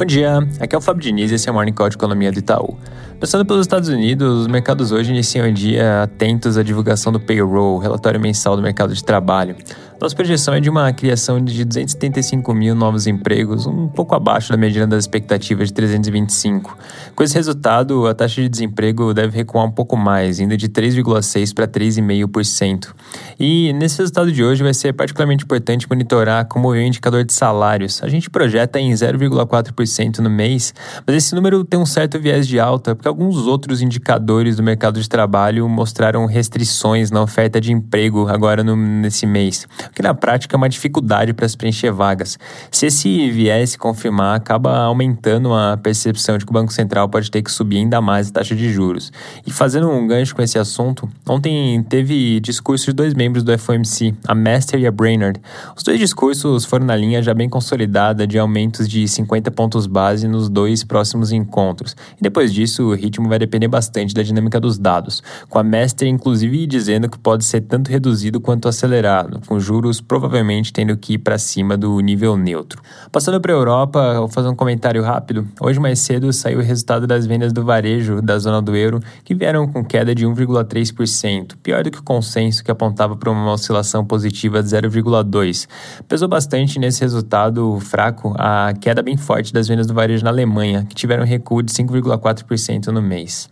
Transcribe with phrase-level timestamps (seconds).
[0.00, 2.32] Bom dia, aqui é o Fábio Diniz e esse é o Morning Call de Economia
[2.32, 2.74] do Itaú.
[3.20, 7.76] Passando pelos Estados Unidos, os mercados hoje iniciam o dia atentos à divulgação do payroll,
[7.76, 9.56] relatório mensal do mercado de trabalho.
[10.00, 14.56] Nossa projeção é de uma criação de 275 mil novos empregos, um pouco abaixo da
[14.56, 16.74] mediana das expectativas de 325.
[17.14, 21.52] Com esse resultado, a taxa de desemprego deve recuar um pouco mais, indo de 3,6%
[21.54, 22.94] para 3,5%.
[23.38, 27.34] E nesse resultado de hoje vai ser particularmente importante monitorar como vem o indicador de
[27.34, 28.02] salários.
[28.02, 30.72] A gente projeta em 0,4% no mês,
[31.06, 34.98] mas esse número tem um certo viés de alta, porque alguns outros indicadores do mercado
[34.98, 40.54] de trabalho mostraram restrições na oferta de emprego agora no, nesse mês que na prática
[40.54, 42.38] é uma dificuldade para se preencher vagas.
[42.70, 47.30] Se esse viés se confirmar, acaba aumentando a percepção de que o Banco Central pode
[47.30, 49.12] ter que subir ainda mais a taxa de juros.
[49.46, 54.14] E fazendo um gancho com esse assunto, ontem teve discurso de dois membros do FOMC,
[54.26, 55.40] a Master e a Brainerd.
[55.76, 60.28] Os dois discursos foram na linha já bem consolidada de aumentos de 50 pontos base
[60.28, 61.96] nos dois próximos encontros.
[62.18, 66.08] E depois disso, o ritmo vai depender bastante da dinâmica dos dados, com a Master
[66.08, 71.14] inclusive dizendo que pode ser tanto reduzido quanto acelerado, com juros juros provavelmente tendo que
[71.14, 72.82] ir para cima do nível neutro.
[73.10, 75.48] Passando para a Europa, vou fazer um comentário rápido.
[75.58, 79.34] Hoje mais cedo saiu o resultado das vendas do varejo da zona do euro, que
[79.34, 84.04] vieram com queda de 1,3%, pior do que o consenso que apontava para uma oscilação
[84.04, 85.66] positiva de 0,2%.
[86.06, 90.84] Pesou bastante nesse resultado fraco a queda bem forte das vendas do varejo na Alemanha,
[90.86, 93.48] que tiveram recuo de 5,4% no mês.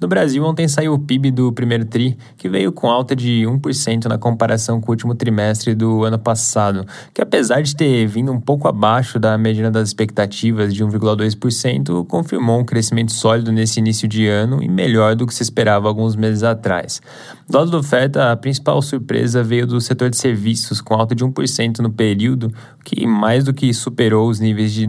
[0.00, 4.06] No Brasil, ontem saiu o PIB do primeiro TRI, que veio com alta de 1%
[4.06, 8.40] na comparação com o último trimestre do ano passado, que apesar de ter vindo um
[8.40, 14.26] pouco abaixo da mediana das expectativas de 1,2%, confirmou um crescimento sólido nesse início de
[14.26, 17.00] ano e melhor do que se esperava alguns meses atrás.
[17.48, 21.24] Do lado da oferta, a principal surpresa veio do setor de serviços, com alta de
[21.24, 22.52] 1% no período,
[22.84, 24.88] que mais do que superou os níveis, de,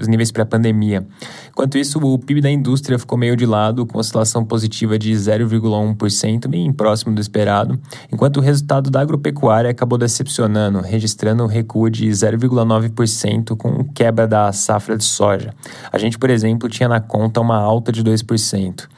[0.00, 1.06] os níveis pré-pandemia.
[1.50, 6.48] Enquanto isso, o PIB da indústria ficou meio de lado, com oscilação positiva de 0,1%,
[6.48, 7.78] bem próximo do esperado,
[8.10, 14.52] enquanto o resultado da agropecuária acabou decepcionando, registrando um recuo de 0,9% com quebra da
[14.52, 15.52] safra de soja.
[15.92, 18.88] A gente, por exemplo, tinha na conta uma alta de 2%.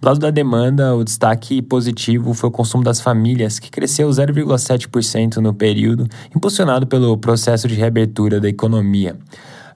[0.00, 5.36] Do lado da demanda, o destaque positivo foi o consumo das famílias, que cresceu 0,7%
[5.36, 9.18] no período, impulsionado pelo processo de reabertura da economia.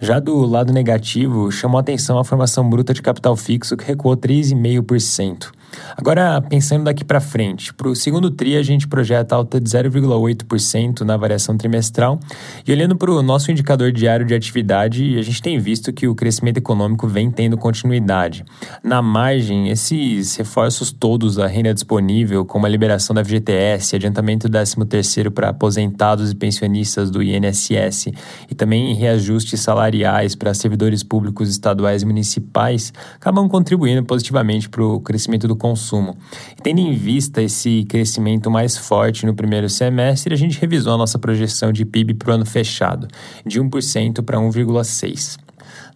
[0.05, 5.51] Já do lado negativo, chamou atenção a formação bruta de capital fixo, que recuou 3,5%.
[5.97, 11.01] Agora, pensando daqui para frente, para o segundo TRI a gente projeta alta de 0,8%
[11.01, 12.19] na variação trimestral
[12.67, 16.15] e olhando para o nosso indicador diário de atividade, a gente tem visto que o
[16.15, 18.45] crescimento econômico vem tendo continuidade.
[18.83, 24.59] Na margem, esses reforços todos da renda disponível, como a liberação da FGTS, adiantamento do
[24.59, 28.09] 13º para aposentados e pensionistas do INSS
[28.51, 35.01] e também reajustes salariais para servidores públicos estaduais e municipais, acabam contribuindo positivamente para o
[35.01, 36.15] crescimento do consumo.
[36.63, 41.19] Tendo em vista esse crescimento mais forte no primeiro semestre, a gente revisou a nossa
[41.19, 43.09] projeção de PIB para o ano fechado,
[43.47, 45.39] de 1% para 1,6%.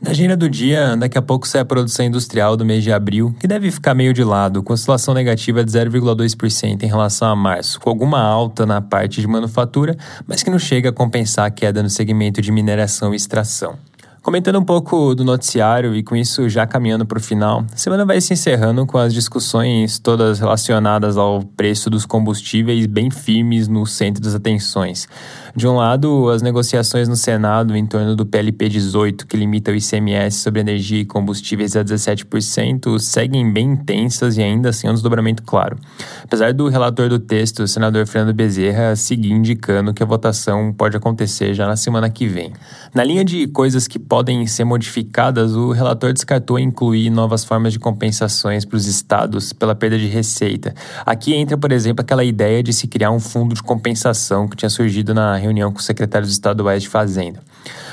[0.01, 3.35] Na agenda do dia, daqui a pouco sai a produção industrial do mês de abril,
[3.39, 7.79] que deve ficar meio de lado, com oscilação negativa de 0,2% em relação a março,
[7.79, 9.95] com alguma alta na parte de manufatura,
[10.27, 13.77] mas que não chega a compensar a queda no segmento de mineração e extração.
[14.21, 18.05] Comentando um pouco do noticiário e com isso já caminhando para o final, a semana
[18.05, 23.87] vai se encerrando com as discussões todas relacionadas ao preço dos combustíveis bem firmes no
[23.87, 25.09] centro das atenções.
[25.55, 29.75] De um lado, as negociações no Senado em torno do PLP 18, que limita o
[29.75, 34.95] ICMS sobre energia e combustíveis a 17%, seguem bem intensas e ainda assim é um
[34.95, 35.79] desdobramento claro.
[36.23, 40.97] Apesar do relator do texto, o senador Fernando Bezerra, seguir indicando que a votação pode
[40.97, 42.53] acontecer já na semana que vem.
[42.93, 47.79] Na linha de coisas que podem ser modificadas, o relator descartou incluir novas formas de
[47.79, 50.75] compensações para os estados pela perda de receita.
[51.05, 54.71] Aqui entra, por exemplo, aquela ideia de se criar um fundo de compensação que tinha
[54.71, 57.41] surgido na reunião com os secretários estaduais de Fazenda.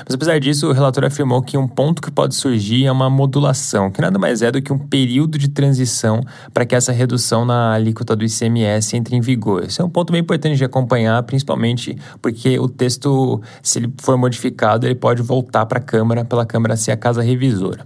[0.04, 3.90] Mas apesar disso, o relator afirmou que um ponto que pode surgir é uma modulação,
[3.90, 6.20] que nada mais é do que um período de transição
[6.52, 9.64] para que essa redução na alíquota do ICMS entre em vigor.
[9.64, 14.16] Esse é um ponto bem importante de acompanhar, principalmente porque o texto, se ele for
[14.16, 17.82] modificado, ele pode voltar para a Câmara, pela Câmara ser a casa revisora.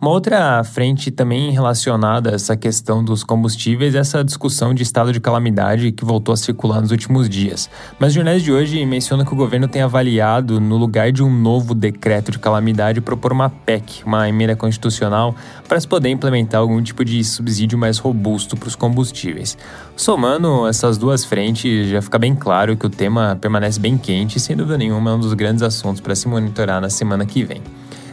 [0.00, 5.12] Uma outra frente também relacionada a essa questão dos combustíveis é essa discussão de estado
[5.12, 7.70] de calamidade que voltou a circular nos últimos dias.
[7.98, 11.30] Mas os jornais de hoje mencionam que o governo tem avaliado, no lugar de um
[11.30, 15.34] novo decreto de calamidade, propor uma PEC, uma emenda constitucional,
[15.68, 19.56] para se poder implementar algum tipo de subsídio mais robusto para os combustíveis.
[19.96, 24.40] Somando essas duas frentes, já fica bem claro que o tema permanece bem quente e,
[24.40, 27.62] sem dúvida nenhuma, é um dos grandes assuntos para se monitorar na semana que vem.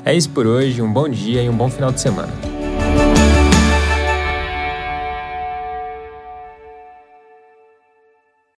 [0.03, 2.50] É isso por hoje, um bom dia e um bom final de semana.